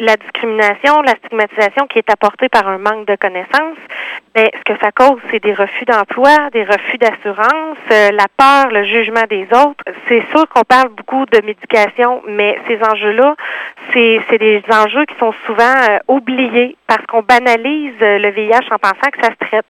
la 0.00 0.16
discrimination, 0.16 1.00
la 1.02 1.14
stigmatisation 1.16 1.86
qui 1.86 1.98
est 1.98 2.10
apportée 2.10 2.48
par 2.48 2.68
un 2.68 2.78
manque 2.78 3.06
de 3.06 3.16
connaissances, 3.16 3.78
ben, 4.34 4.48
ce 4.52 4.72
que 4.72 4.78
ça 4.80 4.90
cause, 4.90 5.20
c'est 5.30 5.42
des 5.42 5.54
refus 5.54 5.84
d'emploi, 5.84 6.50
des 6.52 6.64
refus 6.64 6.98
d'assurance, 6.98 7.78
euh, 7.92 8.10
la 8.10 8.26
peur, 8.36 8.70
le 8.72 8.84
jugement 8.84 9.24
des 9.30 9.46
autres. 9.52 9.84
C'est 10.08 10.24
sûr 10.30 10.48
qu'on 10.48 10.64
parle 10.64 10.88
beaucoup 10.88 11.24
de 11.26 11.40
médication, 11.44 12.22
mais 12.26 12.58
ces 12.66 12.78
enjeux-là, 12.82 13.36
c'est, 13.92 14.20
c'est 14.28 14.38
des 14.38 14.62
enjeux 14.70 15.04
qui 15.06 15.14
sont 15.18 15.32
souvent 15.46 15.62
euh, 15.88 15.98
oubliés 16.08 16.76
parce 16.88 17.04
qu'on 17.06 17.22
banalise 17.22 17.94
euh, 18.02 18.18
le 18.18 18.30
VIH 18.30 18.72
en 18.72 18.78
pensant 18.78 19.10
que 19.12 19.20
ça 19.22 19.30
se 19.30 19.46
traite. 19.46 19.62